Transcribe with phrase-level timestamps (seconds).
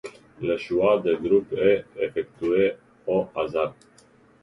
[0.41, 2.73] Le choix des groupes est effectué
[3.05, 3.75] au hasard.